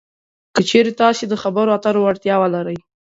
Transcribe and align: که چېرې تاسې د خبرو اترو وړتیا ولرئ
که 0.55 0.61
چېرې 0.69 0.91
تاسې 1.01 1.23
د 1.27 1.33
خبرو 1.43 1.75
اترو 1.77 1.99
وړتیا 2.03 2.35
ولرئ 2.39 2.77